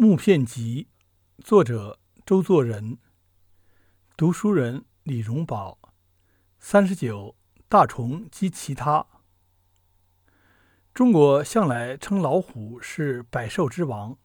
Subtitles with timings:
[0.00, 0.86] 木片集》，
[1.44, 2.98] 作者周作人，
[4.16, 5.76] 读书人李荣宝。
[6.60, 7.34] 三十九，
[7.68, 9.04] 大虫及其他。
[10.94, 14.16] 中国向来称老虎是百兽之王，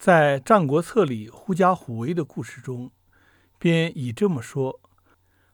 [0.00, 2.90] 在《战国策》里狐假虎威的故事中，
[3.56, 4.80] 便已这么说。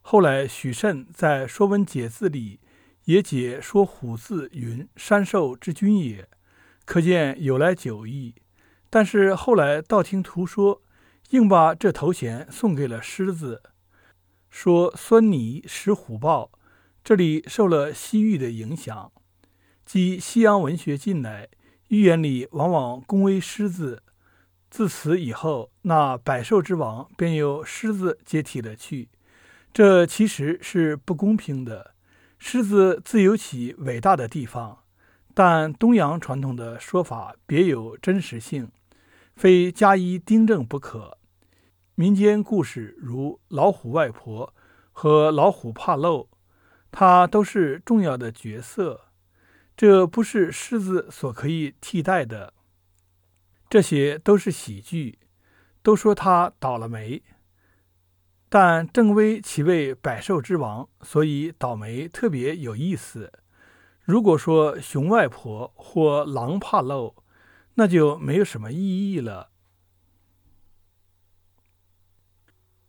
[0.00, 2.60] 后来许慎在《说文解字》里
[3.04, 6.30] 也解说虎字云：“山兽之君也”，
[6.86, 8.36] 可见有来久矣。
[8.90, 10.82] 但是后来道听途说，
[11.30, 13.62] 硬把这头衔送给了狮子，
[14.50, 16.50] 说孙尼食虎豹。
[17.02, 19.12] 这里受了西域的影响，
[19.86, 21.48] 即西洋文学进来，
[21.88, 24.02] 寓言里往往恭维狮子。
[24.68, 29.08] 自此以后，那百兽之王便由狮子接替了去。
[29.72, 31.94] 这其实是不公平的。
[32.38, 34.80] 狮子自有其伟大的地方，
[35.32, 38.70] 但东洋传统的说法别有真实性。
[39.40, 41.16] 非加以订正不可。
[41.94, 44.52] 民间故事如老虎外婆
[44.92, 46.28] 和老虎怕漏，
[46.90, 49.06] 它都是重要的角色，
[49.74, 52.52] 这不是狮子所可以替代的。
[53.70, 55.18] 这些都是喜剧，
[55.82, 57.22] 都说它倒了霉，
[58.50, 63.32] 但正威其为百兽之王，所以倒霉特别有意思。
[64.02, 67.14] 如果说熊外婆或狼怕漏，
[67.80, 69.48] 那就没有什么意义了。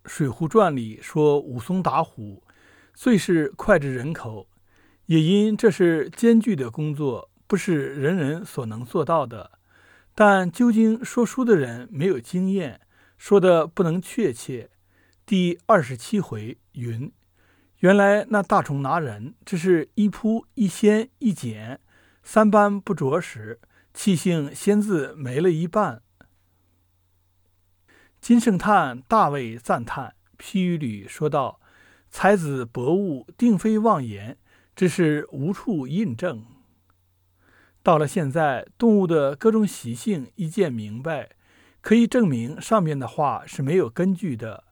[0.10, 2.44] 《水浒传》里说武松打虎，
[2.94, 4.50] 最是脍炙人口，
[5.06, 9.60] 也因这是艰巨的工作，不是人人所能做到的。
[10.14, 12.82] 但究竟说书的人没有经验，
[13.18, 14.72] 说的不能确切。
[15.26, 17.10] 第二十七回云
[17.80, 21.80] ：“原来那大虫拿人，只是一扑一掀一剪，
[22.24, 23.62] 三般不着时。”
[23.94, 26.02] 气性先自没了一半。
[28.20, 31.60] 金圣叹大为赞叹，批语里说道
[32.10, 34.38] ：“才子博物，定非妄言，
[34.76, 36.46] 只是无处印证。”
[37.84, 41.32] 到了现在，动物的各种习性一见明白，
[41.82, 44.66] 可以证明上面的话是没有根据的。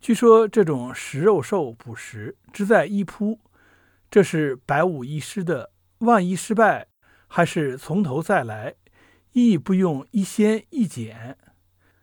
[0.00, 3.38] 据说这种食肉兽捕食，只在一扑，
[4.10, 5.72] 这是百无一失的。
[5.98, 6.88] 万一失败，
[7.32, 8.74] 还是从头再来，
[9.32, 11.38] 亦不用一先一减。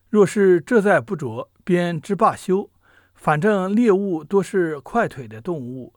[0.10, 2.70] 若是这再不着，便知罢休。
[3.14, 5.94] 反正猎物多是快腿的动物，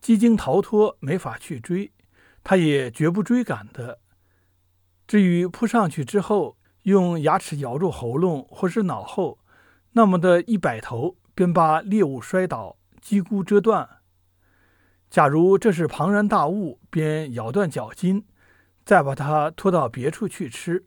[0.00, 1.92] 几经逃脱，没法去追，
[2.42, 3.98] 它也绝不追赶的。
[5.06, 9.38] 至于扑上去之后，用牙齿咬住喉咙或是脑后，
[9.92, 13.86] 那么的一摆头，便把猎物摔倒，击骨折断。
[15.10, 18.24] 假如这是庞然大物，便咬断脚筋。
[18.84, 20.84] 再把它拖到别处去吃。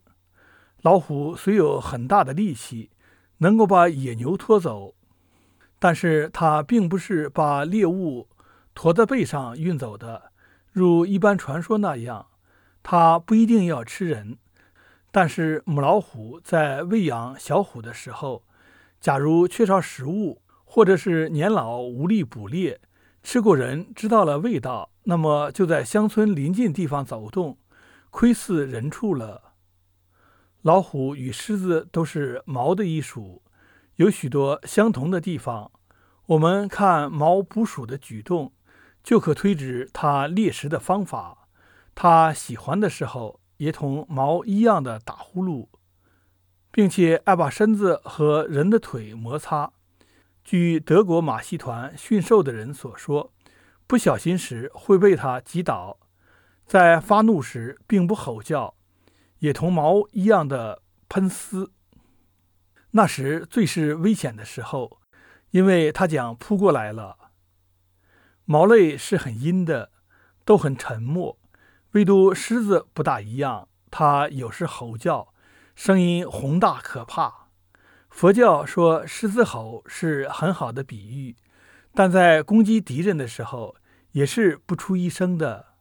[0.82, 2.90] 老虎虽有很大的力气，
[3.38, 4.94] 能够把野牛拖走，
[5.78, 8.28] 但是它并不是把猎物
[8.74, 10.30] 驮在背上运走的，
[10.70, 12.26] 如一般传说那样。
[12.82, 14.38] 它不一定要吃人，
[15.10, 18.44] 但是母老虎在喂养小虎的时候，
[19.00, 22.80] 假如缺少食物，或者是年老无力捕猎，
[23.24, 27.58] 吃过人知道了味道，那么就在乡村邻近地方走动。
[28.18, 29.52] 窥伺人畜了。
[30.62, 33.42] 老虎与狮子都是毛的一属，
[33.96, 35.70] 有许多相同的地方。
[36.28, 38.54] 我们看毛捕鼠的举动，
[39.04, 41.48] 就可推知它猎食的方法。
[41.94, 45.68] 它喜欢的时候，也同毛一样的打呼噜，
[46.70, 49.74] 并且爱把身子和人的腿摩擦。
[50.42, 53.34] 据德国马戏团驯兽的人所说，
[53.86, 55.98] 不小心时会被它击倒。
[56.66, 58.74] 在发怒时，并不吼叫，
[59.38, 61.70] 也同毛一样的喷丝。
[62.90, 64.98] 那时最是危险的时候，
[65.50, 67.16] 因为它将扑过来了。
[68.44, 69.92] 毛类是很阴的，
[70.44, 71.38] 都很沉默，
[71.92, 75.32] 唯独狮子不大一样，它有时吼叫，
[75.76, 77.48] 声音宏大可怕。
[78.10, 81.36] 佛教说狮子吼是很好的比喻，
[81.94, 83.76] 但在攻击敌人的时候，
[84.12, 85.75] 也是不出一声的。